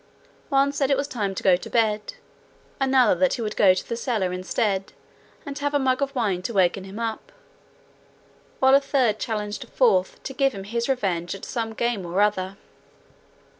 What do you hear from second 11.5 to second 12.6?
game or other.